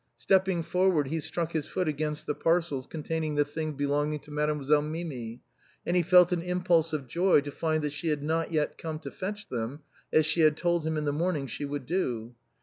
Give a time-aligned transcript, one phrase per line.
[0.17, 4.81] Stepping forward he struck his foot against the parcels containing the things belonging to Mademoiselle
[4.81, 5.43] Mimi,
[5.85, 8.97] and he felt an impulse of joy to find that she had not yet come
[8.97, 12.33] to fetch them as she had told him in the morning she would do.